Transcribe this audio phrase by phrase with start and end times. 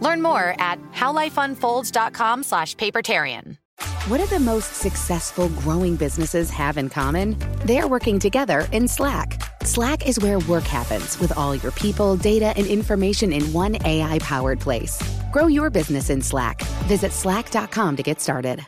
[0.00, 3.56] Learn more at howlifeunfolds.com slash papertarian.
[4.08, 7.36] What do the most successful growing businesses have in common?
[7.64, 9.42] They're working together in Slack.
[9.64, 14.18] Slack is where work happens with all your people, data, and information in one AI
[14.20, 15.02] powered place.
[15.32, 16.62] Grow your business in Slack.
[16.86, 18.64] Visit slack.com to get started.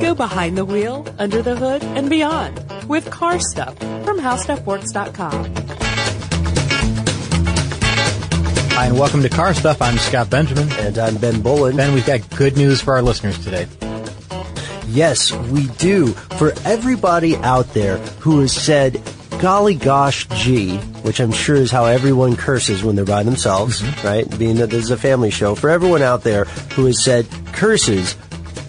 [0.00, 5.61] Go behind the wheel, under the hood, and beyond with car stuff from howstuffworks.com.
[8.82, 9.80] Hi, and welcome to Car Stuff.
[9.80, 10.68] I'm Scott Benjamin.
[10.72, 11.76] And I'm Ben Bowlin.
[11.76, 13.68] Ben, we've got good news for our listeners today.
[14.88, 16.08] Yes, we do.
[16.08, 19.00] For everybody out there who has said,
[19.40, 24.04] golly gosh gee, which I'm sure is how everyone curses when they're by themselves, mm-hmm.
[24.04, 24.36] right?
[24.36, 25.54] Being that this is a family show.
[25.54, 28.16] For everyone out there who has said, curses,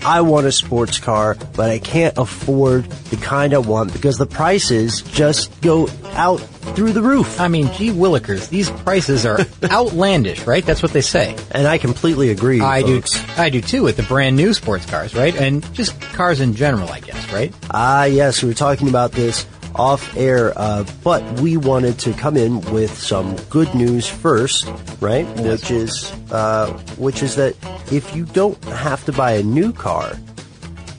[0.06, 4.28] I want a sports car, but I can't afford the kind I want because the
[4.28, 6.40] prices just go out
[6.76, 7.40] through the roof.
[7.40, 10.66] I mean, gee willikers, these prices are outlandish, right?
[10.66, 11.36] That's what they say.
[11.52, 12.62] And I completely agree.
[12.62, 13.12] I folks.
[13.12, 13.42] do.
[13.42, 15.36] I do too with the brand new sports cars, right?
[15.36, 17.54] And just cars in general, I guess, right?
[17.72, 22.38] Ah, yes, we were talking about this off air, uh, but we wanted to come
[22.38, 25.26] in with some good news first, right?
[25.40, 27.56] Which is, uh, which is that
[27.92, 30.14] if you don't have to buy a new car,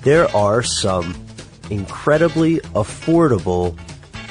[0.03, 1.15] there are some
[1.70, 3.78] incredibly affordable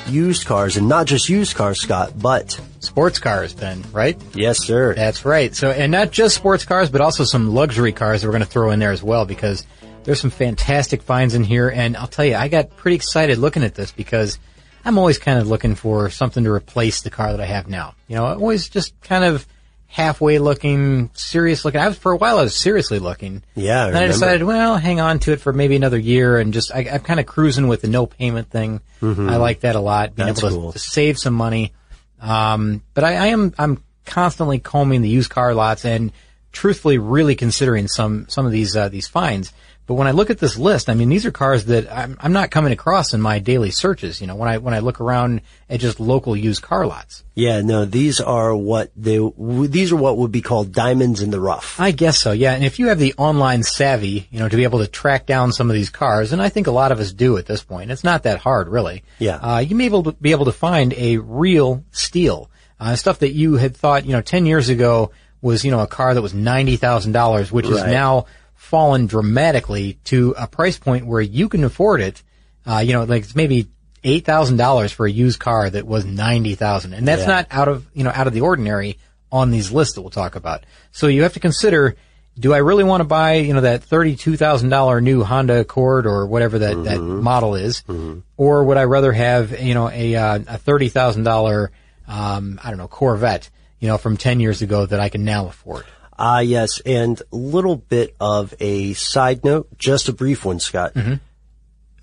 [0.07, 4.19] used cars, and not just used cars, Scott, but sports cars, Ben, right?
[4.33, 4.93] Yes, sir.
[4.93, 5.55] That's right.
[5.55, 8.49] So, and not just sports cars, but also some luxury cars that we're going to
[8.49, 9.65] throw in there as well because
[10.03, 13.63] there's some fantastic finds in here, and I'll tell you, I got pretty excited looking
[13.63, 14.39] at this because
[14.85, 17.95] I'm always kind of looking for something to replace the car that I have now.
[18.07, 19.47] You know, I always just kind of
[19.93, 21.79] halfway looking, serious looking.
[21.79, 22.39] I was for a while.
[22.39, 23.43] I was seriously looking.
[23.53, 26.51] Yeah, I and I decided, well, hang on to it for maybe another year, and
[26.51, 28.81] just I, am kind of cruising with the no payment thing.
[29.03, 29.29] Mm-hmm.
[29.29, 30.15] I like that a lot.
[30.15, 30.71] Being That's able to, cool.
[30.71, 31.73] to save some money.
[32.19, 36.11] Um, but I, I am I'm constantly combing the used car lots and
[36.51, 39.53] truthfully really considering some some of these uh, these finds.
[39.85, 42.31] But when I look at this list, I mean, these are cars that I'm, I'm,
[42.31, 44.21] not coming across in my daily searches.
[44.21, 47.23] You know, when I when I look around at just local used car lots.
[47.35, 51.39] Yeah, no, these are what they these are what would be called diamonds in the
[51.39, 51.79] rough.
[51.79, 52.31] I guess so.
[52.31, 55.25] Yeah, and if you have the online savvy, you know, to be able to track
[55.25, 57.61] down some of these cars, and I think a lot of us do at this
[57.61, 57.91] point.
[57.91, 59.03] It's not that hard, really.
[59.19, 62.95] Yeah, uh, you may be able to be able to find a real steal, uh,
[62.95, 65.11] stuff that you had thought, you know, ten years ago
[65.41, 67.75] was you know a car that was ninety thousand dollars, which right.
[67.75, 68.27] is now
[68.63, 72.23] fallen dramatically to a price point where you can afford it.
[72.65, 73.67] Uh, you know, like it's maybe
[74.05, 77.27] eight thousand dollars for a used car that was ninety thousand, and that's yeah.
[77.27, 78.97] not out of you know out of the ordinary
[79.31, 80.65] on these lists that we'll talk about.
[80.91, 81.97] So you have to consider:
[82.39, 86.07] Do I really want to buy you know that thirty-two thousand dollar new Honda Accord
[86.07, 86.83] or whatever that mm-hmm.
[86.85, 88.21] that model is, mm-hmm.
[88.37, 91.71] or would I rather have you know a uh, a thirty thousand dollar
[92.07, 93.49] um, I don't know Corvette
[93.81, 95.85] you know from ten years ago that I can now afford?
[96.25, 96.79] Ah, yes.
[96.85, 100.93] And little bit of a side note, just a brief one, Scott.
[100.93, 101.15] Mm-hmm.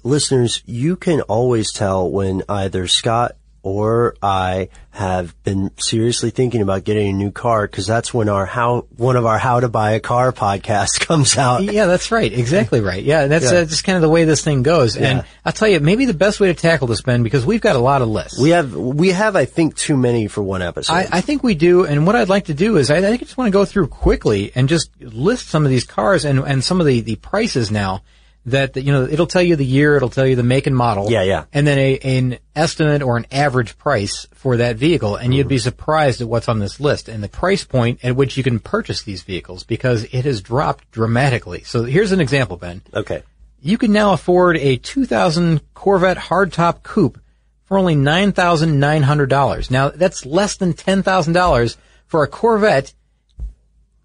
[0.02, 6.84] Listeners, you can always tell when either Scott or I have been seriously thinking about
[6.84, 9.92] getting a new car because that's when our how one of our how to buy
[9.92, 11.62] a car podcast comes out.
[11.62, 12.32] Yeah, that's right.
[12.32, 13.02] Exactly right.
[13.02, 13.58] Yeah, that's yeah.
[13.58, 14.96] Uh, just kind of the way this thing goes.
[14.96, 15.06] Yeah.
[15.06, 17.76] And I'll tell you, maybe the best way to tackle this, Ben, because we've got
[17.76, 18.38] a lot of lists.
[18.38, 20.92] We have, we have, I think, too many for one episode.
[20.92, 21.84] I, I think we do.
[21.84, 24.52] And what I'd like to do is I, I just want to go through quickly
[24.54, 28.02] and just list some of these cars and, and some of the, the prices now
[28.50, 31.10] that you know it'll tell you the year, it'll tell you the make and model,
[31.10, 35.26] yeah, yeah, and then a, an estimate or an average price for that vehicle, and
[35.26, 35.32] mm-hmm.
[35.34, 38.42] you'd be surprised at what's on this list and the price point at which you
[38.42, 41.62] can purchase these vehicles because it has dropped dramatically.
[41.64, 42.82] So here's an example, Ben.
[42.94, 43.22] Okay,
[43.60, 47.20] you can now afford a 2000 Corvette hardtop coupe
[47.64, 49.70] for only nine thousand nine hundred dollars.
[49.70, 51.76] Now that's less than ten thousand dollars
[52.06, 52.92] for a Corvette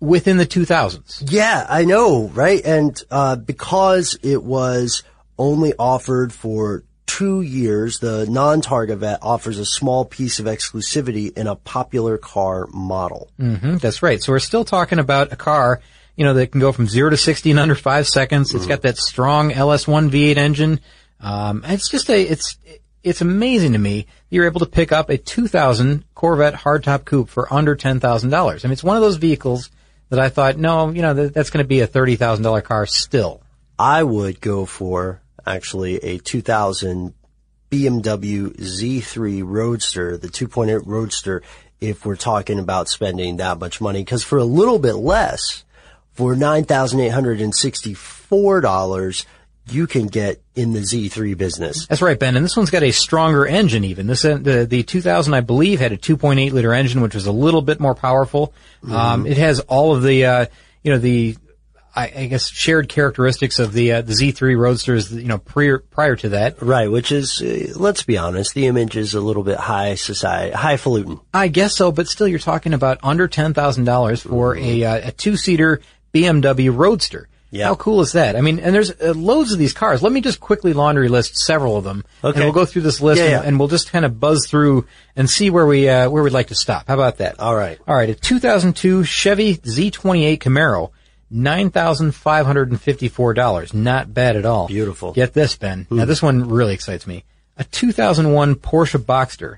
[0.06, 1.24] within the 2000s.
[1.31, 2.62] Yeah, I know, right?
[2.63, 5.04] And uh, because it was
[5.38, 11.48] only offered for two years, the non-Targa vet offers a small piece of exclusivity in
[11.48, 13.30] a popular car model.
[13.38, 14.22] hmm that's right.
[14.22, 15.81] So we're still talking about a car,
[16.16, 18.54] you know, that can go from zero to 60 in under five seconds.
[18.54, 20.80] It's got that strong LS1 V8 engine.
[21.19, 22.57] Um, it's just a, it's,
[23.04, 27.30] it's amazing to me that you're able to pick up a 2000 Corvette hardtop coupe
[27.30, 28.34] for under $10,000.
[28.34, 29.69] I mean, it's one of those vehicles
[30.10, 33.42] that I thought, no, you know, that, that's going to be a $30,000 car still.
[33.78, 37.13] I would go for actually a 2000
[37.72, 41.42] BMW Z3 Roadster, the 2.8 Roadster,
[41.81, 44.02] if we're talking about spending that much money.
[44.02, 45.66] Because for a little bit less,
[46.13, 49.25] for $9,864,
[49.70, 51.88] you can get in the Z3 business.
[51.88, 52.36] That's right, Ben.
[52.36, 54.08] And this one's got a stronger engine even.
[54.08, 57.32] This, uh, the, the 2000, I believe, had a 2.8 liter engine, which was a
[57.32, 58.54] little bit more powerful.
[58.90, 60.46] Um, it has all of the, uh,
[60.84, 61.38] you know, the,
[61.96, 66.16] I, I guess shared characteristics of the, uh, the Z3 Roadsters, you know, prior, prior
[66.18, 66.62] to that.
[66.62, 70.54] Right, which is, uh, let's be honest, the image is a little bit high society,
[70.54, 71.20] highfalutin.
[71.34, 75.82] I guess so, but still you're talking about under $10,000 for a, uh, a two-seater
[76.14, 77.30] BMW Roadster.
[77.56, 77.66] Yeah.
[77.68, 78.36] How cool is that?
[78.36, 80.02] I mean, and there's uh, loads of these cars.
[80.04, 82.04] Let me just quickly laundry list several of them.
[82.24, 82.36] Okay.
[82.38, 83.42] And we'll go through this list Yeah, and, yeah.
[83.48, 84.86] and we'll just kind of buzz through
[85.16, 86.88] and see where we, uh, where we'd like to stop.
[86.88, 87.40] How about that?
[87.40, 87.80] All right.
[87.88, 88.10] All right.
[88.10, 90.92] A 2002 Chevy Z28 Camaro.
[91.34, 93.74] $9,554.
[93.74, 94.68] Not bad at all.
[94.68, 95.13] Beautiful.
[95.13, 95.86] Get this, Ben.
[95.86, 95.98] Hmm.
[95.98, 97.24] Now this one really excites me.
[97.57, 99.57] A 2001 Porsche Boxster.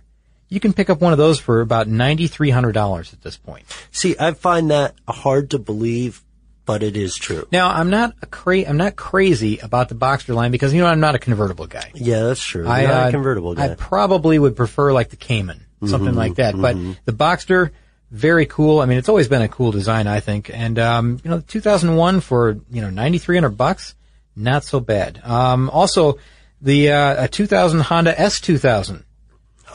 [0.50, 3.66] You can pick up one of those for about $9,300 at this point.
[3.92, 6.24] See, I find that hard to believe,
[6.68, 7.48] but it is true.
[7.50, 10.88] Now, I'm not a cra- I'm not crazy about the Boxster line because, you know,
[10.88, 11.92] I'm not a convertible guy.
[11.96, 12.68] Yeah, that's true.
[12.68, 13.72] I, Not uh, a convertible guy.
[13.72, 16.60] I probably would prefer like the Cayman, something like that.
[16.60, 16.76] But
[17.06, 17.72] the Boxster,
[18.12, 18.82] very cool.
[18.82, 20.52] I mean, it's always been a cool design, I think.
[20.54, 23.96] And, um, you know, 2001 for, you know, 9,300 bucks,
[24.36, 25.22] not so bad.
[25.24, 26.20] Um, also
[26.62, 29.04] the, uh, a 2000 Honda S2000,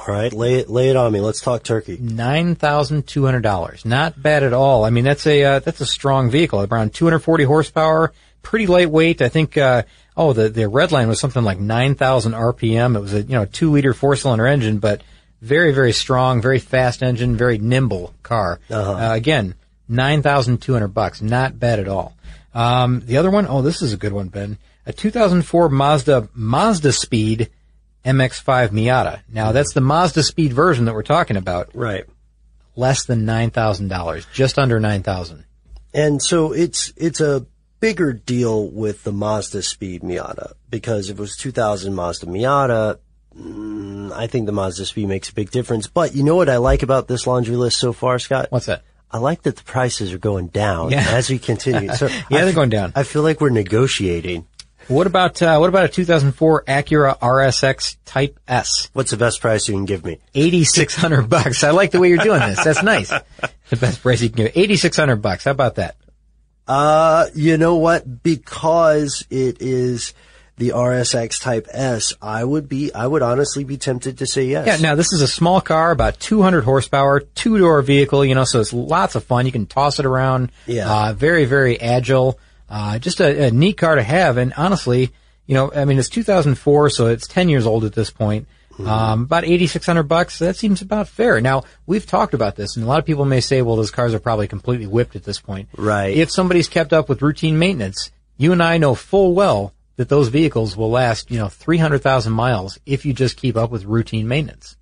[0.05, 1.21] All right, lay it, lay it on me.
[1.21, 1.97] Let's talk turkey.
[2.01, 3.85] nine thousand two hundred dollars.
[3.85, 4.85] Not bad at all.
[4.85, 6.61] I mean, that's a uh, that's a strong vehicle.
[6.61, 8.13] Around two hundred forty horsepower,
[8.43, 9.23] pretty lightweight.
[9.23, 9.57] I think.
[9.57, 9.85] Uh,
[10.17, 12.97] oh, the the red line was something like nine thousand RPM.
[12.97, 15.03] It was a you know two liter four cylinder engine, but
[15.41, 18.59] very very strong, very fast engine, very nimble car.
[18.69, 19.55] Uh, again,
[19.89, 21.23] nine thousand two hundred bucks.
[21.23, 22.17] Not bad at all.
[22.55, 24.59] Um, the other one, oh, this is a good one, Ben.
[24.85, 27.51] A 2004 Mazda Mazda Speed
[28.05, 29.21] MX-5 Miata.
[29.33, 31.71] Now that's the Mazda Speed version that we're talking about.
[31.75, 32.05] Right.
[32.75, 35.45] Less than nine thousand dollars, just under nine thousand.
[35.95, 37.47] And so it's it's a
[37.81, 42.99] bigger deal with the Mazda Speed Miata because if it was 2000 Mazda Miata,
[43.37, 45.87] mm, I think the Mazda Speed makes a big difference.
[45.87, 48.47] But you know what I like about this laundry list so far, Scott?
[48.51, 48.85] What's that?
[49.11, 51.05] I like that the prices are going down Yeah.
[51.11, 51.93] as we continue.
[51.93, 52.93] So Yeah, I they're going down.
[52.97, 54.47] I feel like we're negotiating.
[54.89, 58.89] What about uh, what about a 2004 Acura RSX Type S?
[58.93, 60.19] What's the best price you can give me?
[60.35, 61.65] 8600 bucks.
[61.65, 62.63] I like the way you're doing this.
[62.63, 63.13] That's nice.
[63.71, 64.53] The best price you can give.
[64.55, 65.45] 8600 bucks.
[65.45, 65.97] How about that?
[66.69, 68.23] Uh, you know what?
[68.23, 70.13] Because it is
[70.59, 74.67] the RSX Type S, I would be, I would honestly be tempted to say yes.
[74.67, 78.61] Yeah, now this is a small car, about 200 horsepower, two-door vehicle, you know, so
[78.61, 79.47] it's lots of fun.
[79.47, 80.53] You can toss it around.
[80.67, 80.91] Yeah.
[80.91, 82.39] Uh, very, very agile.
[82.73, 84.39] Uh, just a, a neat car to have.
[84.39, 85.11] And honestly,
[85.47, 88.49] you know, I mean, it's 2004, so it's 10 years old at this point.
[88.73, 88.89] Mm-hmm.
[88.89, 90.39] Um, about 8600 bucks.
[90.39, 91.39] That seems about fair.
[91.43, 94.15] Now, we've talked about this, and a lot of people may say, well, those cars
[94.15, 95.69] are probably completely whipped at this point.
[95.77, 96.17] Right.
[96.17, 100.29] If somebody's kept up with routine maintenance, you and I know full well that those
[100.29, 104.77] vehicles will last, you know, 300,000 miles if you just keep up with routine maintenance.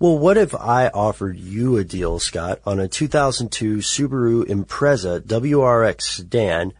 [0.00, 6.02] Well, what if I offered you a deal, Scott, on a 2002 Subaru Impreza WRX
[6.02, 6.72] sedan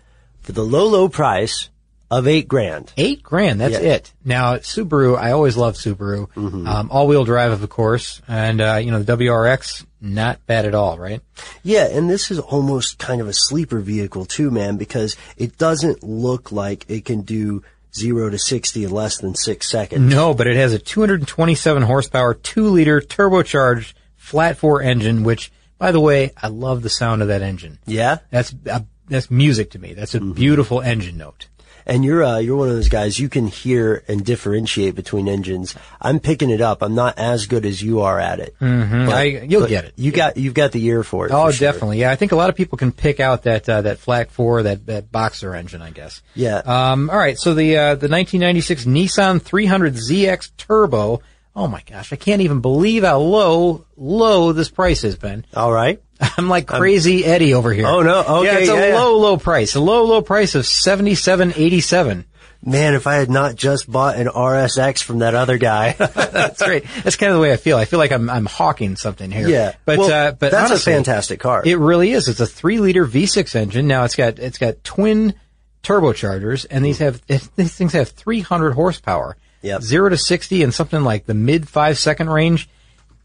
[0.46, 1.68] for the low, low price
[2.10, 2.92] of eight grand?
[2.96, 3.94] Eight grand, that's Yeah.
[3.94, 4.12] it.
[4.24, 6.28] Now, Subaru, I always love Subaru.
[6.36, 10.98] Um, all-wheel drive, of course, and, uh, you know, the WRX, not bad at all,
[10.98, 11.20] right?
[11.64, 16.04] Yeah, and this is almost kind of a sleeper vehicle too, man, because it doesn't
[16.04, 17.62] look like it can do
[17.92, 20.14] zero to 60 in less than six seconds.
[20.14, 25.90] No, but it has a 227 horsepower, two liter turbocharged flat four engine, which, by
[25.90, 27.78] the way, I love the sound of that engine.
[27.86, 28.18] Yeah?
[28.30, 29.94] That's, uh, that's music to me.
[29.94, 31.48] That's a beautiful engine note.
[31.88, 35.76] And you're uh, you're one of those guys you can hear and differentiate between engines.
[36.00, 36.82] I'm picking it up.
[36.82, 38.56] I'm not as good as you are at it.
[38.60, 39.08] Mm-hmm.
[39.08, 39.92] I, you'll get it.
[39.94, 41.32] You got you've got the ear for it.
[41.32, 41.70] Oh, for sure.
[41.70, 42.00] definitely.
[42.00, 44.64] Yeah, I think a lot of people can pick out that uh, that Flat Four,
[44.64, 45.80] that that boxer engine.
[45.80, 46.22] I guess.
[46.34, 46.56] Yeah.
[46.56, 47.08] Um.
[47.08, 47.38] All right.
[47.38, 51.22] So the uh, the 1996 Nissan 300ZX Turbo.
[51.54, 55.44] Oh my gosh, I can't even believe how low low this price has been.
[55.54, 56.02] All right.
[56.36, 57.86] I'm like crazy Eddie over here.
[57.86, 58.20] Oh, no.
[58.20, 59.00] Okay, yeah, it's a yeah, yeah.
[59.00, 59.74] low, low price.
[59.74, 62.24] A low, low price of seventy-seven eighty-seven.
[62.64, 65.92] Man, if I had not just bought an RSX from that other guy.
[65.98, 66.84] That's great.
[67.04, 67.76] That's kind of the way I feel.
[67.76, 69.48] I feel like I'm I'm hawking something here.
[69.48, 69.74] Yeah.
[69.84, 71.62] but Well, uh, but that's a fantastic car.
[71.64, 72.28] It really is.
[72.28, 73.86] It's a three liter V6 engine.
[73.86, 75.34] Now it's got it's got twin
[75.82, 79.36] turbochargers, and these have these things have 300 horsepower.
[79.62, 79.82] Yep.
[79.82, 82.68] Zero to 60 in something like the mid five second range.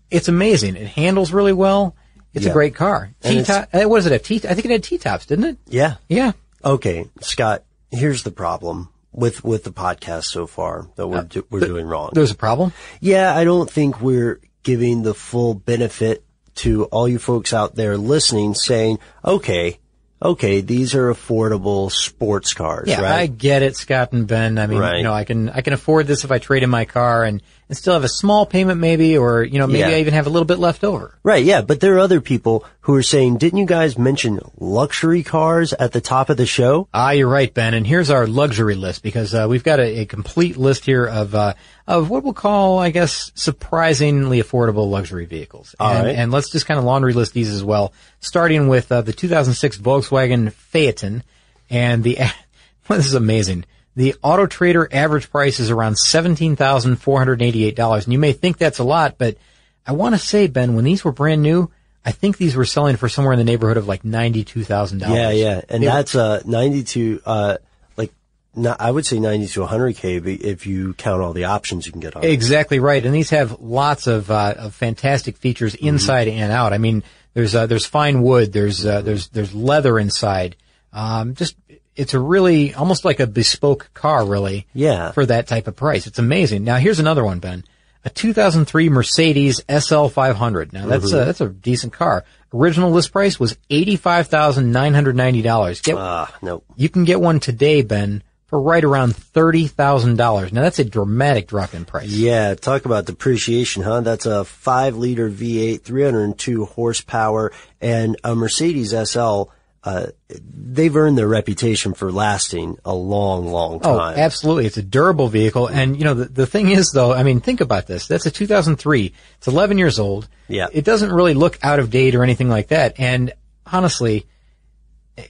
[0.09, 0.75] It's amazing.
[0.75, 1.95] It handles really well.
[2.33, 2.51] It's Yeah.
[2.51, 3.11] a great car.
[3.23, 3.69] T top.
[3.73, 4.23] Uh, what does it have?
[4.23, 4.35] T.
[4.35, 5.57] I think it had T tops, didn't it?
[5.67, 5.95] yeah.
[6.07, 6.31] Yeah.
[6.63, 11.45] Okay, Scott, here's the problem with, with the podcast so far that we're, uh, do,
[11.49, 12.11] we're doing wrong.
[12.13, 12.71] There's a problem.
[12.99, 16.23] Yeah, I don't think we're giving the full benefit
[16.55, 19.79] to all you folks out there listening saying, okay,
[20.21, 24.59] okay, these are affordable sports cars, Yeah, I get it, Scott and Ben.
[24.59, 24.97] I mean, Right.
[24.97, 27.41] you know, I can I can afford this if I trade in my car and,
[27.71, 29.95] and still have a small payment, maybe, or you know, maybe Yeah.
[29.95, 31.17] I even have a little bit left over.
[31.23, 35.23] Right, yeah, but there are other people who are saying, didn't you guys mention luxury
[35.23, 36.89] cars at the top of the show?
[36.93, 37.73] Ah, you're right, Ben.
[37.73, 41.33] And here's our luxury list because uh, we've got a, a complete list here of
[41.33, 41.53] uh,
[41.87, 45.73] of what we'll call, I guess, surprisingly affordable luxury vehicles.
[45.79, 46.15] All and, right.
[46.17, 49.77] and let's just kind of laundry list these as well, starting with uh, the 2006
[49.77, 51.23] Volkswagen Phaeton,
[51.69, 52.17] and the
[52.89, 53.63] this is amazing.
[53.95, 58.19] The Auto Trader average price is around seventeen thousand four hundred eighty-eight dollars, and you
[58.19, 59.37] may think that's a lot, but
[59.85, 61.69] I want to say, Ben, when these were brand new.
[62.03, 65.17] I think these were selling for somewhere in the neighborhood of like ninety-two thousand dollars.
[65.17, 67.57] Yeah, yeah, and They were- that's uh, 92, uh,
[67.95, 68.11] like,
[68.55, 72.01] no, I would say 90 to 100k if you count all the options you can
[72.01, 72.23] get on.
[72.23, 72.31] it.
[72.31, 75.87] Exactly right, and these have lots of uh, of fantastic features Mm-hmm.
[75.89, 76.73] inside and out.
[76.73, 77.03] I mean,
[77.35, 80.55] there's uh, there's fine wood, there's uh, there's there's leather inside.
[80.93, 81.55] Um, just
[81.95, 84.67] it's a really almost like a bespoke car, really.
[84.73, 85.11] Yeah.
[85.11, 86.63] For that type of price, it's amazing.
[86.63, 87.63] Now here's another one, Ben.
[88.03, 90.73] A 2003 Mercedes SL 500.
[90.73, 91.21] Now that's Mm-hmm.
[91.21, 92.23] a, that's a decent car.
[92.53, 95.81] Original list price was eighty five thousand nine hundred ninety dollars.
[95.81, 96.63] Get Ah, no.
[96.75, 100.51] you can get one today, Ben, for right around thirty thousand dollars.
[100.51, 102.09] Now that's a dramatic drop in price.
[102.09, 104.01] Yeah, talk about depreciation, huh?
[104.01, 109.43] That's a 5 liter V8, 302 horsepower, and a Mercedes SL,
[109.83, 113.95] uh, they've earned their reputation for lasting a long, long time.
[113.95, 114.67] Oh, absolutely.
[114.67, 115.67] It's a durable vehicle.
[115.67, 118.07] And, you know, the, the thing is, though, I mean, think about this.
[118.07, 119.13] That's a 2003.
[119.37, 120.27] It's 11 years old.
[120.47, 120.67] Yeah.
[120.71, 122.99] It doesn't really look out of date or anything like that.
[122.99, 123.33] And
[123.65, 124.27] honestly,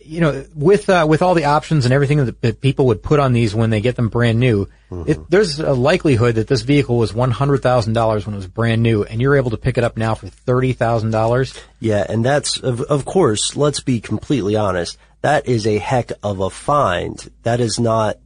[0.04, 3.20] you know, with, uh, with all the options and everything that, that people would put
[3.20, 5.10] on these when they get them brand new, Mm-hmm.
[5.10, 9.22] it, there's a likelihood that this vehicle was $100,000 when it was brand new and
[9.22, 11.62] you're able to pick it up now for $30,000.
[11.80, 16.42] Yeah, and that's, of, of course, let's be completely honest, that is a heck of
[16.42, 17.32] a find.
[17.44, 18.18] That is not,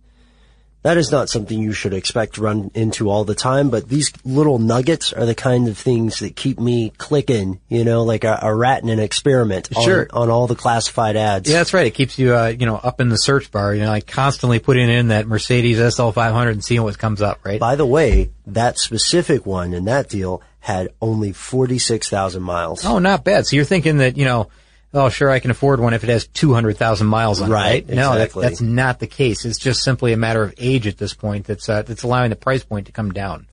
[0.86, 4.14] that is not something you should expect to run into all the time, but these
[4.24, 8.38] little nuggets are the kind of things that keep me clicking, you know, like a,
[8.44, 11.50] a rat in an experiment on, on all the classified ads.
[11.50, 11.88] Yeah, that's right.
[11.88, 14.60] It keeps you, uh, you know, up in the search bar, you know, like constantly
[14.60, 17.60] putting in that Mercedes SL500 and seeing what comes up, right?
[17.60, 22.86] By the way, that specific one in that deal had only 46,000 miles.
[22.86, 23.48] Oh, not bad.
[23.48, 24.50] So you're thinking that, you know,
[24.96, 27.96] oh, sure, I can afford one if it has 200,000 miles on Right, it, right?
[27.96, 29.46] No, that, that's not the case.
[29.46, 32.36] It's just simply a matter of age at this point that's, uh, that's allowing the
[32.36, 33.48] price point to come down.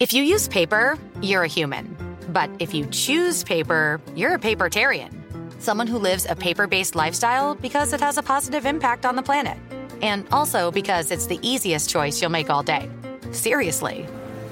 [0.00, 1.96] If you use paper, you're a human.
[2.28, 5.12] But if you choose paper, you're a papertarian.
[5.60, 9.22] Someone who lives a paper based lifestyle because it has a positive impact on the
[9.22, 9.56] planet.
[10.02, 12.90] And also because it's the easiest choice you'll make all day.
[13.32, 14.06] Seriously.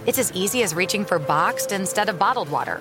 [0.07, 2.81] It's as easy as reaching for boxed instead of bottled water.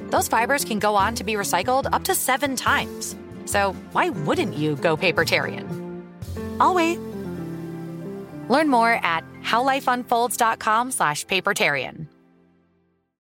[0.11, 3.15] those fibers can go on to be recycled up to seven times.
[3.45, 6.03] So why wouldn't you go papertarian?
[6.59, 6.99] I'll wait.
[8.49, 12.07] Learn more at howlifeunfolds.com slash papertarian.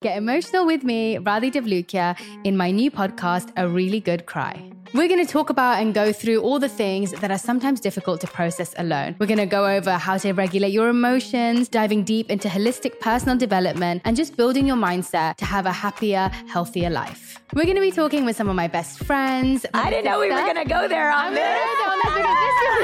[0.02, 4.70] Get emotional with me, Radhi Devlukia, in my new podcast, A Really Good Cry.
[4.94, 8.22] We're going to talk about and go through all the things that are sometimes difficult
[8.22, 9.16] to process alone.
[9.18, 13.36] We're going to go over how to regulate your emotions, diving deep into holistic personal
[13.36, 17.40] development, and just building your mindset to have a happier, healthier life.
[17.56, 19.66] We're going to be talking with some of my best friends.
[19.74, 22.23] I didn't know we were going to go there on this.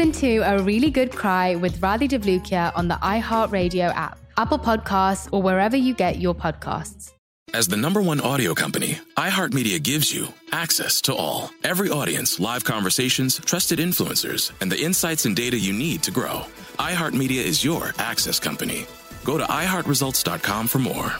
[0.00, 5.42] to A Really Good Cry with Radhi Devlukia on the iHeartRadio app, Apple Podcasts, or
[5.42, 7.12] wherever you get your podcasts.
[7.52, 11.50] As the number one audio company, iHeartMedia gives you access to all.
[11.64, 16.46] Every audience, live conversations, trusted influencers, and the insights and data you need to grow.
[16.78, 18.86] iHeartMedia is your access company.
[19.24, 21.12] Go to iHeartResults.com for more.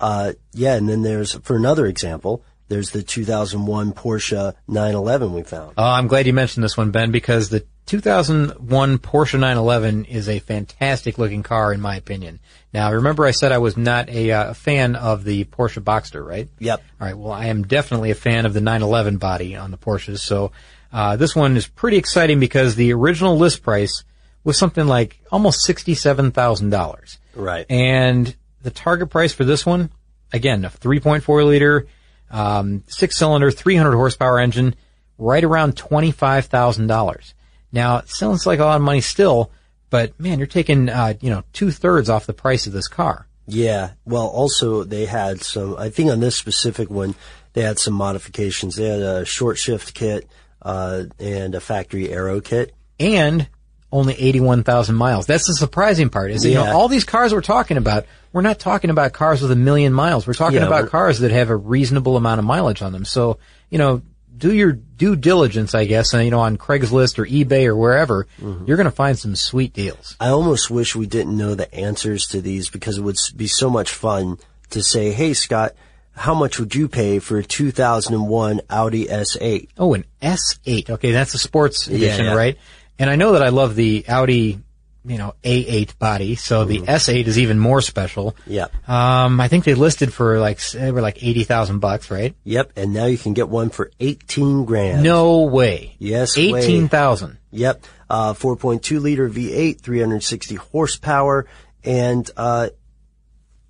[0.00, 5.74] Uh, yeah, and then there's, for another example, there's the 2001 Porsche 911 we found.
[5.76, 10.38] Oh, I'm glad you mentioned this one, Ben, because the 2001 Porsche 911 is a
[10.38, 12.38] fantastic looking car in my opinion.
[12.72, 16.48] Now, remember I said I was not a uh, fan of the Porsche Boxster, right?
[16.60, 16.82] Yep.
[17.00, 17.18] All right.
[17.18, 20.20] Well, I am definitely a fan of the 911 body on the Porsches.
[20.20, 20.52] So,
[20.92, 24.04] uh, this one is pretty exciting because the original list price
[24.44, 27.18] was something like almost $67,000.
[27.34, 27.66] Right.
[27.68, 29.90] And the target price for this one,
[30.32, 31.86] again, a 3.4 liter,
[32.30, 34.74] um, six cylinder, 300 horsepower engine,
[35.18, 37.34] right around $25,000.
[37.72, 39.52] Now, it sounds like a lot of money still,
[39.90, 43.26] but man, you're taking, uh, you know, two thirds off the price of this car.
[43.46, 43.90] Yeah.
[44.04, 47.14] Well, also they had some, I think on this specific one,
[47.52, 48.76] they had some modifications.
[48.76, 50.28] They had a short shift kit,
[50.62, 52.74] uh, and a factory aero kit.
[52.98, 53.48] and
[53.92, 55.26] only 81,000 miles.
[55.26, 58.42] That's the surprising part is that, you know, all these cars we're talking about, we're
[58.42, 60.26] not talking about cars with a million miles.
[60.26, 63.04] We're talking Yeah, about we're- cars that have a reasonable amount of mileage on them.
[63.04, 64.02] So, you know,
[64.36, 68.26] do your due diligence, I guess, and, you know, on Craigslist or eBay or wherever,
[68.40, 68.64] Mm-hmm.
[68.66, 70.16] you're going to find some sweet deals.
[70.20, 73.68] I almost wish we didn't know the answers to these because it would be so
[73.68, 74.38] much fun
[74.70, 75.72] to say, Hey, Scott,
[76.14, 79.68] how much would you pay for a 2001 Audi S8?
[79.78, 80.90] Oh, an S8.
[80.90, 82.34] Okay, that's a sports Yeah, edition, yeah.
[82.34, 82.58] right?
[83.00, 84.60] And I know that I love the Audi,
[85.06, 88.32] you know, A8 body, so the S8 is even more special.
[88.32, 88.52] Mm-hmm.
[88.52, 88.88] Yep.
[88.90, 92.36] Um, I think they listed for like, they were like 80,000 bucks, right?
[92.44, 92.72] Yep.
[92.76, 95.02] And now you can get one for 18 grand.
[95.02, 95.96] No way.
[95.98, 96.52] Yes, way.
[96.52, 97.38] 18,000.
[97.52, 97.84] Yep.
[98.10, 101.46] Uh, 4.2 liter V8, 360 horsepower,
[101.82, 102.68] and, uh,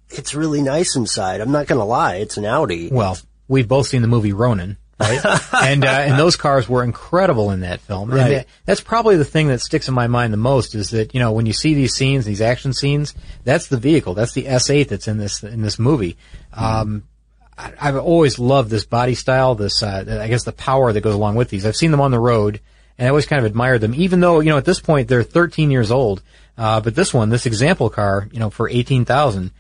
[0.09, 1.41] it's really nice inside.
[1.41, 2.17] I'm not gonna lie.
[2.17, 2.89] It's an Audi.
[2.91, 3.17] Well,
[3.47, 5.21] we've both seen the movie Ronin, right?
[5.65, 8.11] and, uh, and those cars were incredible in that film.
[8.11, 8.29] And Right.
[8.31, 11.21] that- that's probably the thing that sticks in my mind the most is that, you
[11.21, 14.15] know, when you see these scenes, these action scenes, that's the vehicle.
[14.15, 16.17] That's the S8 that's in this, in this movie.
[16.53, 17.05] Um,
[17.59, 21.15] I, I've always loved this body style, this, uh, I guess the power that goes
[21.15, 21.67] along with these.
[21.67, 22.61] I've seen them on the road
[22.99, 25.23] and I always kind of admired them, even though, you know, at this point they're
[25.23, 26.23] 13 years old.
[26.59, 29.51] Uh, but this one, this example car, you know, for 18,000,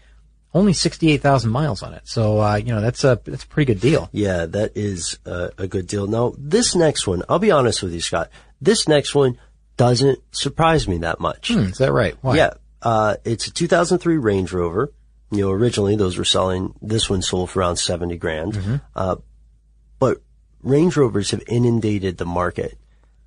[0.52, 2.02] only 68,000 miles on it.
[2.04, 4.08] So, uh, you know, that's a, that's a pretty good deal.
[4.12, 6.06] Yeah, that is a, a good deal.
[6.06, 8.30] Now, this next one, I'll be honest with you, Scott.
[8.60, 9.38] This next one
[9.76, 11.48] doesn't surprise me that much.
[11.48, 12.16] Hmm, is that right?
[12.20, 12.36] Why?
[12.36, 12.50] Yeah,
[12.82, 14.92] uh, it's a 2003 Range Rover.
[15.30, 16.74] You know, originally those were selling.
[16.82, 18.54] This one sold for around 70 grand.
[18.54, 18.76] Mm-hmm.
[18.94, 19.16] Uh,
[19.98, 20.20] but
[20.62, 22.76] Range Rovers have inundated the market.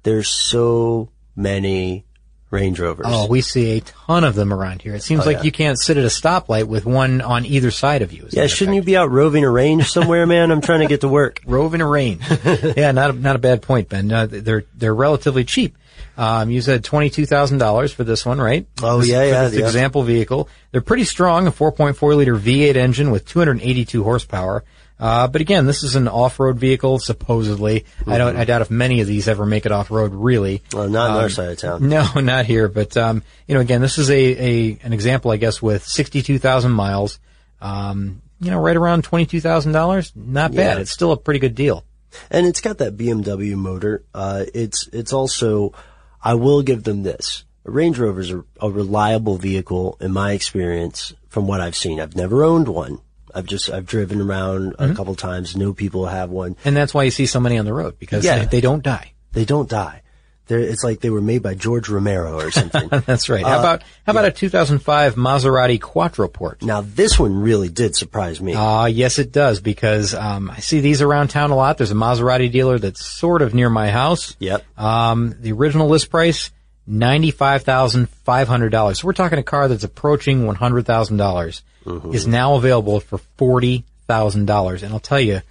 [0.04, 2.06] There's so many
[2.54, 3.06] Range Rovers.
[3.10, 4.96] Oh, we see a ton of them around here.
[4.96, 5.44] It seems Oh, like yeah.
[5.44, 8.28] you can't sit at a stoplight with one on either side of you.
[8.30, 10.52] yeah, shouldn't you be out roving a range somewhere, man?
[10.52, 11.42] I'm trying to get to work.
[11.46, 12.22] roving a range.
[12.78, 14.12] yeah, not a, not a bad point, Ben.
[14.12, 15.76] Uh, they're they're relatively cheap.
[16.16, 18.68] Um, you said twenty two thousand dollars for this one, right?
[18.84, 19.66] Oh, This- yeah, yeah, This yeah.
[19.66, 20.48] example vehicle.
[20.72, 21.48] They're pretty strong.
[21.48, 24.64] A four point four liter V8 engine with two hundred eighty two horsepower.
[25.00, 27.86] Uh, but again, this is an off-road vehicle, supposedly.
[28.08, 30.62] I don't, I doubt if many of these ever make it off-road, really.
[30.72, 31.90] Well, not on Um, our side of town.
[31.90, 32.68] No, not here.
[32.70, 36.40] But um, you know, again, this is a, a an example, I guess, with sixty-two
[36.40, 37.20] thousand miles.
[37.62, 40.12] Um, you know, right around twenty-two thousand dollars.
[40.16, 40.78] Not bad.
[40.78, 40.82] Yeah.
[40.82, 41.84] It's still a pretty good deal.
[42.30, 44.04] And it's got that BMW motor.
[44.14, 45.74] Uh, it's, it's also,
[46.22, 47.44] I will give them this.
[47.64, 52.00] Range Rover's a, a reliable vehicle in my experience from what I've seen.
[52.00, 53.00] I've never owned one.
[53.34, 54.92] I've just, I've driven around Mm-hmm.
[54.92, 56.56] a couple times, know people have one.
[56.66, 58.40] And that's why you see so many on the road because Yeah.
[58.40, 59.14] they, they don't die.
[59.32, 60.02] They don't die.
[60.48, 62.90] They're, it's like they were made by George Romero or something.
[62.90, 63.46] That's right.
[63.46, 66.62] How about how about a 2005 Maserati Quattroporte?
[66.64, 68.54] now this one really did surprise me.
[68.54, 71.78] Ah, yes, it does because um, I see these around town a lot.
[71.78, 74.36] There's a Maserati dealer that's sort of near my house.
[74.40, 74.66] Yep.
[74.78, 76.52] Um, the original list price
[76.86, 79.00] ninety-five thousand five hundred dollars.
[79.00, 81.64] So we're talking a car that's approaching one hundred thousand dollars
[82.12, 84.84] is now available for forty thousand dollars.
[84.84, 85.42] And I'll tell you,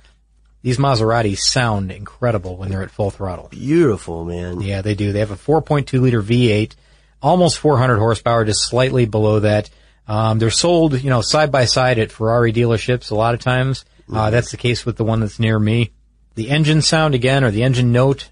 [0.62, 3.48] these Maseratis sound incredible when they're at full throttle.
[3.48, 4.60] Beautiful, man.
[4.60, 5.12] Yeah, they do.
[5.12, 6.74] They have a 4.2 liter V8,
[7.20, 9.70] almost 400 horsepower, just slightly below that.
[10.06, 13.84] Um, they're sold, you know, side by side at Ferrari dealerships a lot of times.
[14.12, 15.90] Uh, that's the case with the one that's near me.
[16.34, 18.30] The engine sound again, or the engine note,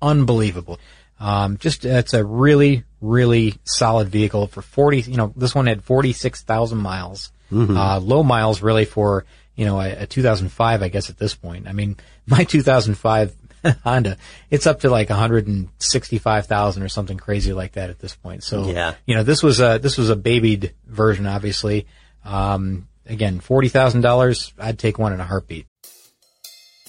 [0.00, 0.78] unbelievable.
[1.22, 5.02] Um, just it's a really, really solid vehicle for forty.
[5.02, 7.30] You know, this one had forty six thousand miles.
[7.52, 7.76] Mhm.
[7.76, 11.68] Uh, low miles really for you know a, a 2005, I guess at this point.
[11.68, 13.34] I mean, my 2005
[13.84, 14.16] Honda,
[14.50, 18.42] it's up to like 165,000 or something crazy like that at this point.
[18.42, 18.94] So Yeah.
[19.06, 21.86] you know, this was a this was a babied version, obviously.
[22.24, 25.66] Um, again, forty thousand dollars, I'd take one in a heartbeat.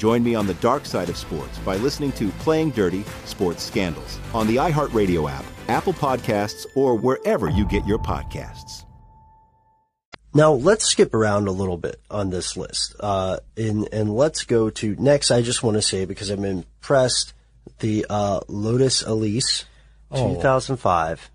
[0.00, 4.18] Join me on the dark side of sports by listening to Playing Dirty Sports Scandals
[4.32, 8.86] on the iHeartRadio app, Apple Podcasts, or wherever you get your podcasts.
[10.32, 14.70] Now let's skip around a little bit on this list, uh, and and let's go
[14.70, 15.30] to next.
[15.30, 17.34] I just want to say because I'm impressed
[17.80, 19.66] the uh, Lotus Elise,
[20.12, 20.34] Oh.
[20.36, 21.30] 2005.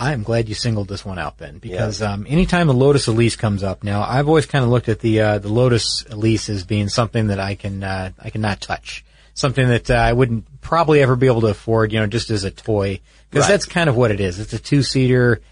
[0.00, 3.36] I am glad you singled this one out, Ben, because um, anytime the Lotus Elise
[3.36, 6.64] comes up, now I've always kind of looked at the uh, the Lotus Elise as
[6.64, 11.02] being something that I can uh, I cannot touch, something that uh, I wouldn't probably
[11.02, 13.52] ever be able to afford, you know, just as a toy, because Right.
[13.52, 14.40] that's kind of what it is.
[14.40, 15.42] It's a two seater,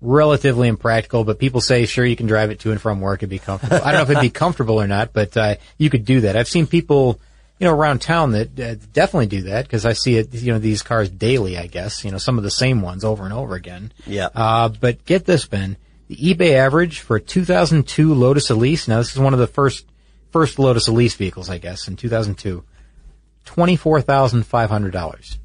[0.00, 3.28] relatively impractical, but people say sure you can drive it to and from work, it'd
[3.28, 3.76] be comfortable.
[3.76, 6.34] I don't know if it'd be comfortable or not, but uh, you could do that.
[6.34, 7.20] I've seen people.
[7.58, 10.32] You know, around town that uh, definitely do that because I see it.
[10.32, 11.58] You know, these cars daily.
[11.58, 13.92] I guess you know some of the same ones over and over again.
[14.06, 14.28] Yeah.
[14.34, 15.76] Uh, but get this, Ben.
[16.06, 18.88] The eBay average for a 2002 Lotus Elise.
[18.88, 19.84] Now, this is one of the first
[20.30, 22.64] first Lotus Elise vehicles, I guess, in 2002.
[23.44, 25.38] Twenty four thousand five hundred dollars.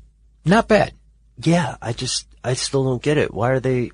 [0.45, 0.93] Not bad.
[1.41, 3.33] Yeah, I just I still don't get it.
[3.33, 3.91] Why are they?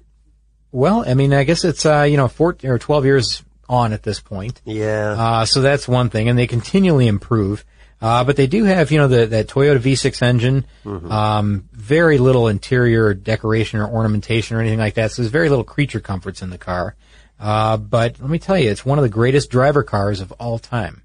[0.72, 4.04] Well, I mean, I guess it's uh, you know, four or twelve years on at
[4.04, 4.62] this point.
[4.66, 5.16] Yeah.
[5.18, 7.64] Uh, so that's one thing, and they continually improve.
[8.02, 11.12] Uh, but they do have, you know, the, that Toyota V6 engine, Mm-hmm.
[11.12, 15.12] um, very little interior decoration or ornamentation or anything like that.
[15.12, 16.96] So there's very little creature comforts in the car.
[17.40, 20.60] Uh, but let me tell you, it's one of the greatest driver cars of all
[20.60, 21.04] time.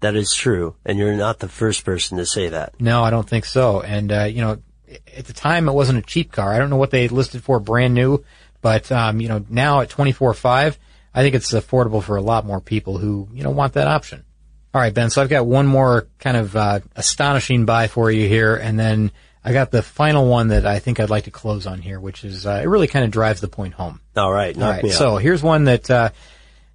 [0.00, 2.78] That is true, and you're not the first person to say that.
[2.78, 3.80] No, I don't think so.
[3.80, 4.58] And, uh, you know,
[5.16, 6.52] at the time it wasn't a cheap car.
[6.52, 8.22] I don't know what they listed for brand new,
[8.60, 10.76] but, um, you know, now at 24.5,
[11.14, 14.24] I think it's affordable for a lot more people who, you know, want that option.
[14.74, 15.08] All right, Ben.
[15.08, 18.56] So I've got one more kind of, uh, astonishing buy for you here.
[18.56, 19.12] And then
[19.44, 22.24] I got the final one that I think I'd like to close on here, which
[22.24, 24.00] is, uh, it really kind of drives the point home.
[24.16, 24.90] All right, all right.
[24.90, 26.10] so here's one that uh,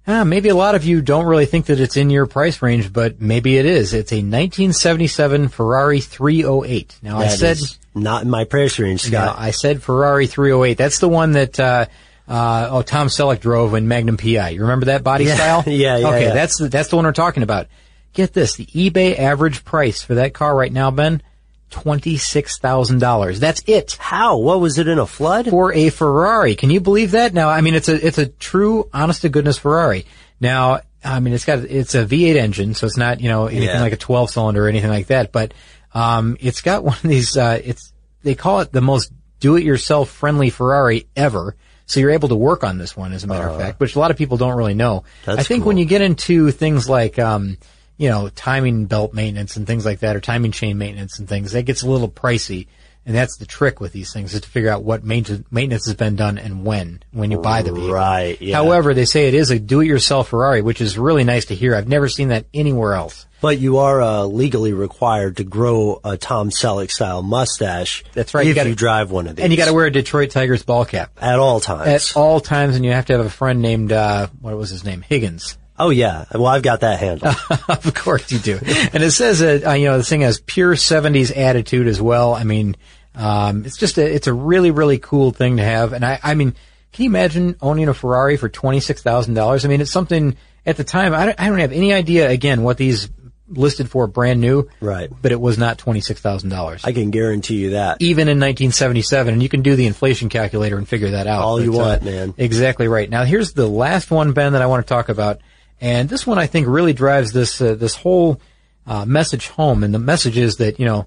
[0.06, 2.92] Ah, maybe a lot of you don't really think that it's in your price range,
[2.92, 3.92] but maybe it is.
[3.92, 6.98] It's a 1977 Ferrari 308.
[7.02, 7.58] Now I said
[7.94, 9.36] not in my price range, Scott.
[9.38, 10.78] I said Ferrari 308.
[10.78, 11.86] That's the one that uh,
[12.26, 14.50] uh, oh Tom Selleck drove in Magnum PI.
[14.50, 15.64] You remember that body Yeah, style?
[15.66, 16.34] yeah, yeah, Okay, yeah.
[16.34, 17.68] that's the, that's the one we're talking about.
[18.12, 21.22] Get this: the eBay average price for that car right now, Ben,
[21.70, 23.38] twenty six thousand dollars.
[23.40, 23.92] That's it.
[24.00, 24.38] How?
[24.38, 25.48] What was it in a flood?
[25.48, 26.54] For a Ferrari.
[26.56, 27.32] Can you believe that?
[27.34, 30.06] Now, I mean, it's a it's a true, honest to goodness Ferrari.
[30.40, 33.68] Now, I mean, it's got it's a V8 engine, so it's not you know anything
[33.68, 33.80] Yeah.
[33.80, 35.30] like a 12 cylinder or anything like that.
[35.32, 35.54] But
[35.94, 37.36] um, it's got one of these.
[37.36, 37.92] Uh, it's
[38.22, 41.56] they call it the most do-it-yourself friendly Ferrari ever.
[41.86, 43.98] So you're able to work on this one, as a matter of fact, which a
[43.98, 44.98] lot of people don't really know.
[45.26, 45.36] Uh-huh.
[45.38, 45.68] I think cool.
[45.68, 47.56] when you get into things like um,
[48.00, 51.52] you know timing belt maintenance and things like that, or timing chain maintenance and things,
[51.52, 52.66] that gets a little pricey.
[53.06, 55.94] And that's the trick with these things is to figure out what maintenance maintenance has
[55.94, 57.92] been done and when when you buy the vehicle.
[57.94, 58.54] Right, yeah.
[58.56, 61.74] However, they say it is a do-it-yourself Ferrari, which is really nice to hear.
[61.74, 63.26] I've never seen that anywhere else.
[63.40, 68.04] But you are uh, legally required to grow a Tom Selleck style mustache.
[68.12, 68.42] That's right.
[68.42, 70.30] If You you, gotta- drive one of these, And you got to wear a Detroit
[70.30, 71.88] Tigers ball cap at all times.
[71.88, 74.84] at all times, and you have to have a friend named uh, what was his
[74.84, 75.56] name Higgins.
[75.80, 76.26] Oh yeah.
[76.32, 77.28] Well, I've got that handle.
[77.68, 78.58] of course you do.
[78.92, 82.34] And it says that uh, you know the thing has pure '70s attitude as well.
[82.34, 82.76] I mean,
[83.14, 85.92] um, it's just a it's a really really cool thing to have.
[85.92, 86.54] And I I mean,
[86.92, 89.64] can you imagine owning a Ferrari for twenty six thousand dollars?
[89.64, 91.14] I mean, it's something at the time.
[91.14, 93.08] I don't, I don't have any idea again what these
[93.50, 94.68] listed for brand new.
[94.80, 95.10] Right.
[95.20, 96.84] But it was not twenty six thousand dollars.
[96.84, 97.98] I can guarantee you that.
[98.00, 101.42] Even in 1977, and you can do the inflation calculator and figure that out.
[101.42, 102.34] All you uh, want, man.
[102.38, 103.08] Exactly right.
[103.08, 105.40] Now here's the last one, Ben, that I want to talk about,
[105.80, 108.40] and this one I think really drives this uh, this whole
[108.86, 109.82] uh, message home.
[109.84, 111.06] And the message is that you know,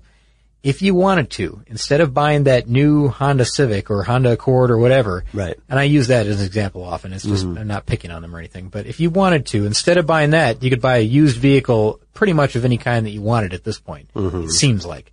[0.63, 4.77] if you wanted to, instead of buying that new Honda Civic or Honda Accord or
[4.77, 5.57] whatever, Right.
[5.69, 7.13] And I use that as an example often.
[7.13, 9.97] It's just I'm not picking on them or anything, but if you wanted to, instead
[9.97, 13.12] of buying that, you could buy a used vehicle, pretty much of any kind that
[13.12, 14.09] you wanted at this point.
[14.45, 15.12] It seems like.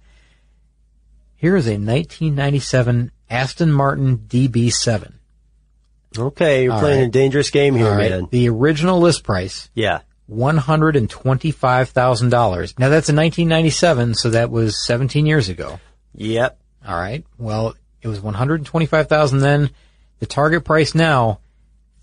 [1.36, 5.14] Here is a 1997 Aston Martin DB7.
[6.18, 7.08] Okay, you're All playing right.
[7.08, 8.10] a dangerous game here, All right.
[8.10, 8.28] man.
[8.30, 10.00] The original list price, Yeah.
[10.26, 12.74] one hundred and twenty-five thousand dollars.
[12.78, 15.78] Now that's in 1997, so that was 17 years ago.
[16.14, 16.58] Yep.
[16.86, 17.24] All right.
[17.38, 19.70] Well, it was 125,000 then.
[20.18, 21.40] The target price now,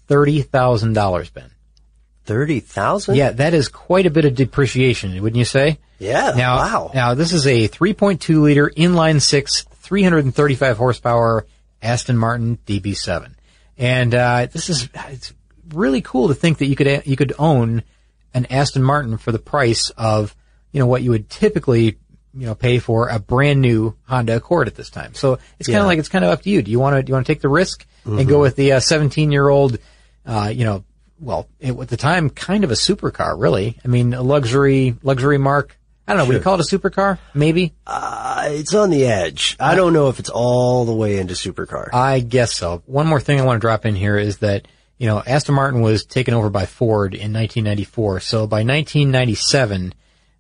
[0.07, 1.29] thirty thousand dollars.
[1.29, 1.51] Ben.
[2.25, 3.15] Thirty thousand.
[3.15, 5.79] Yeah, that is quite a bit of depreciation, wouldn't you say?
[5.99, 6.33] Yeah.
[6.35, 6.91] Now, wow.
[6.93, 11.45] now this is a 3.2 liter inline six, 335 horsepower
[11.81, 13.31] Aston Martin DB7,
[13.77, 15.33] and uh, this is it's
[15.73, 17.83] really cool to think that you could you could own
[18.33, 20.35] an Aston Martin for the price of
[20.71, 21.97] you know what you would typically
[22.33, 25.13] you know pay for a brand new Honda Accord at this time.
[25.13, 25.81] So it's kind Yeah.
[25.81, 26.61] of like it's kind of up to you.
[26.61, 28.29] Do you want to do you want to take the risk and Mm-hmm.
[28.29, 29.77] go with the 17 year old
[30.25, 30.83] uh, you know
[31.19, 33.77] well it, at the time kind of a supercar really.
[33.83, 35.77] I mean a luxury luxury mark.
[36.07, 36.25] I don't know.
[36.27, 37.17] Would you call it a supercar?
[37.33, 37.73] Maybe.
[37.85, 39.57] Uh, it's on the edge.
[39.59, 41.89] I don't know if it's all the way into supercar.
[41.93, 42.81] I guess so.
[42.85, 44.67] One more thing I want to drop in here is that,
[44.97, 48.21] you know, Aston Martin was taken over by Ford in 1994.
[48.21, 49.93] So by 1997,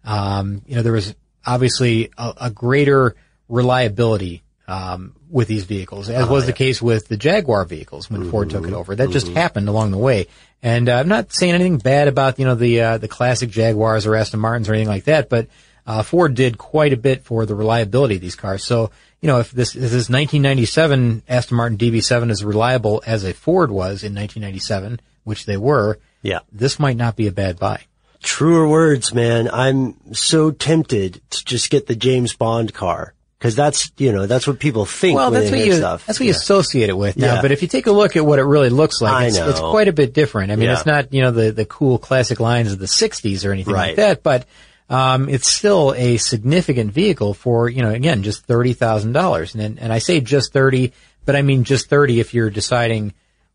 [0.05, 1.13] um, you know, there was
[1.45, 3.15] obviously a, a greater
[3.49, 8.49] reliability, um, with these vehicles, as was the case with the Jaguar vehicles when Ford
[8.49, 8.95] took it over.
[8.95, 10.27] That just happened along the way.
[10.63, 14.05] And uh, I'm not saying anything bad about, you know, the, uh, the classic Jaguars
[14.05, 15.47] or Aston Martins or anything like that, but,
[15.85, 18.63] uh, Ford did quite a bit for the reliability of these cars.
[18.63, 23.33] So, you know, if this, if this 1997 Aston Martin DB7 is reliable as a
[23.33, 26.39] Ford was in 1997, which they were, Yeah.
[26.51, 27.81] this might not be a bad buy.
[28.23, 29.49] Truer words, man.
[29.53, 34.47] I'm so tempted to just get the James Bond car because that's you know that's
[34.47, 36.05] what people think Well, that's what you stuff.
[36.05, 37.35] that's what you associate it with now.
[37.35, 37.41] Yeah.
[37.41, 39.59] But if you take a look at what it really looks like, I it's, it's
[39.59, 40.51] quite a bit different.
[40.51, 40.73] I mean, Yeah.
[40.73, 43.95] it's not you know the the cool classic lines of the '60s or anything like
[43.97, 44.45] that, but
[44.89, 49.79] um, it's still a significant vehicle for you know again just thirty thousand dollars, and
[49.79, 50.93] and I say just thirty,
[51.25, 53.13] but I mean just thirty if you're deciding.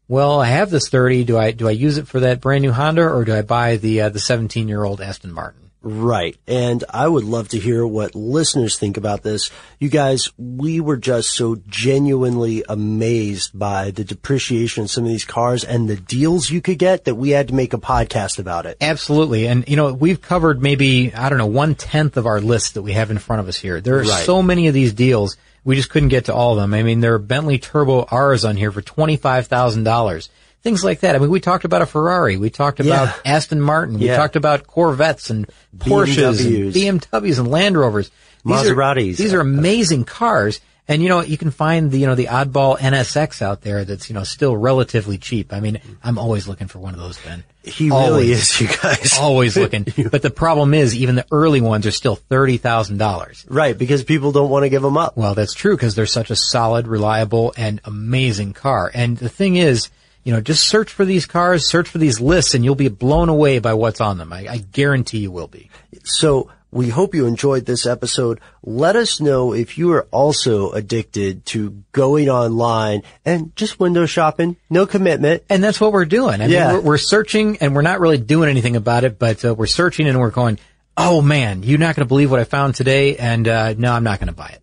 [0.08, 1.24] Well, I have this thirty.
[1.24, 3.76] Do I do I use it for that brand new Honda, or do I buy
[3.78, 5.70] the uh, the seventeen year old Aston Martin?
[5.82, 6.36] Right.
[6.46, 9.50] And I would love to hear what listeners think about this.
[9.80, 15.24] You guys, we were just so genuinely amazed by the depreciation of some of these
[15.24, 18.64] cars and the deals you could get that we had to make a podcast about
[18.66, 18.76] it.
[18.80, 19.48] Absolutely.
[19.48, 22.82] And, you know, we've covered maybe, I don't know, one tenth of our list that
[22.82, 23.80] we have in front of us here.
[23.80, 24.24] There are Right.
[24.24, 25.36] so many of these deals.
[25.64, 26.74] We just couldn't get to all of them.
[26.74, 30.28] I mean, there are Bentley Turbo R's on here for $25,000.
[30.62, 31.16] Things like that.
[31.16, 32.36] I mean, we talked about a Ferrari.
[32.36, 33.34] We talked about Yeah.
[33.34, 33.98] Aston Martin.
[33.98, 34.16] We Yeah.
[34.16, 36.64] talked about Corvettes and Porsches BMWs.
[36.64, 38.10] and BMWs and Land Rovers.
[38.44, 40.60] These are- These are amazing cars.
[40.88, 44.08] And you know, you can find the, you know, the oddball NSX out there that's,
[44.10, 45.52] you know, still relatively cheap.
[45.52, 47.44] I mean, I'm always looking for one of those, Ben.
[47.62, 49.16] He really is, you guys.
[49.20, 49.86] Always looking.
[50.10, 53.44] but the problem is, even the early ones are still $30,000.
[53.48, 55.16] Right, because people don't want to give them up.
[55.16, 58.90] Well, that's true because they're such a solid, reliable, and amazing car.
[58.92, 59.88] And the thing is,
[60.24, 63.28] you know, just search for these cars, search for these lists, and you'll be blown
[63.28, 64.32] away by what's on them.
[64.32, 65.68] I, I guarantee you will be.
[66.04, 68.40] So we hope you enjoyed this episode.
[68.62, 74.56] Let us know if you are also addicted to going online and just window shopping.
[74.70, 75.42] No commitment.
[75.50, 76.40] And that's what we're doing.
[76.40, 76.68] I Yeah.
[76.68, 79.66] mean, we're, we're searching and we're not really doing anything about it, but uh, we're
[79.66, 80.58] searching and we're going,
[80.96, 83.16] oh man, you're not going to believe what I found today.
[83.18, 84.61] And uh, no, I'm not going to buy it.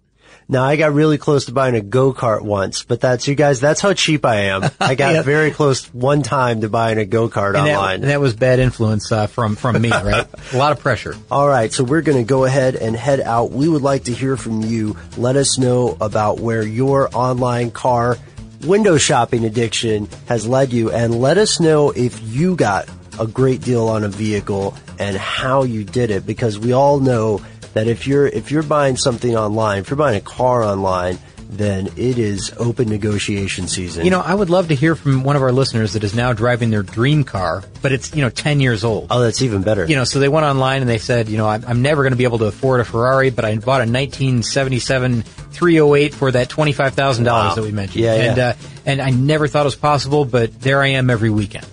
[0.52, 3.82] Now I got really close to buying a go-kart once, but that's you guys, that's
[3.82, 4.64] how cheap I am.
[4.80, 5.22] I got Yeah.
[5.22, 8.02] very close one time to buying a go-kart And that, online.
[8.02, 10.26] and that was bad influence uh, from from me, right?
[10.54, 11.16] a lot of pressure.
[11.30, 13.52] All right, so we're going to go ahead and head out.
[13.52, 14.98] We would like to hear from you.
[15.18, 18.18] Let us know about where your online car
[18.66, 23.62] window shopping addiction has led you, and let us know if you got a great
[23.62, 27.40] deal on a vehicle and how you did it, because we all know
[27.74, 31.18] that if you're if you're buying something online, if you're buying a car online,
[31.52, 34.06] then it is open negotiation season.
[34.06, 36.32] You know, I would love to hear from one of our listeners that is now
[36.32, 39.08] driving their dream car, but it's, you know, 10 years old.
[39.10, 39.84] oh, that's even better.
[39.88, 42.12] You know, so they went online and they said, you know, I'm, I'm never going
[42.12, 46.50] to be able to afford a Ferrari, but I bought a 1977 308 for that
[46.50, 47.56] $25,000 Wow.
[47.56, 48.04] that we mentioned.
[48.04, 48.48] Yeah, and, yeah.
[48.50, 48.54] Uh,
[48.86, 51.66] and I never thought it was possible, but there I am every weekend.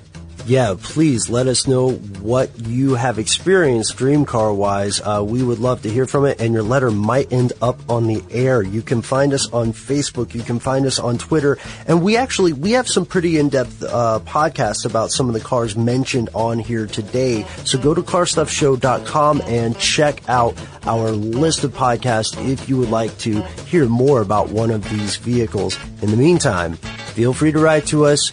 [0.46, 5.00] Yeah, please let us know what you have experienced dream car wise.
[5.00, 8.06] Uh, we would love to hear from it, and your letter might end up on
[8.06, 8.62] the air.
[8.62, 10.34] You can find us on Facebook.
[10.34, 13.82] You can find us on Twitter, and we actually we have some pretty in depth
[13.82, 17.44] uh, podcasts about some of the cars mentioned on here today.
[17.64, 20.54] So go to carstuffshow.com and check out
[20.84, 25.16] our list of podcasts if you would like to hear more about one of these
[25.16, 25.76] vehicles.
[26.02, 28.30] In the meantime, feel free to write to us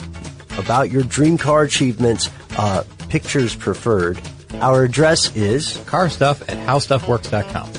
[0.57, 4.21] about your dream car achievements, uh, pictures preferred.
[4.55, 7.71] Our address is car stuff at howstuffworks.com.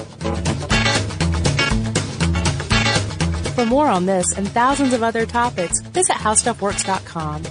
[3.54, 7.42] For more on this and thousands of other topics, visit howstuffworks.com.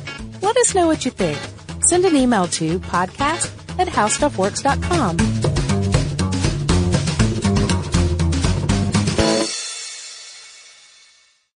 [0.42, 1.38] Let us know what you think.
[1.86, 5.53] Send an email to podcast at howstuffworks.com.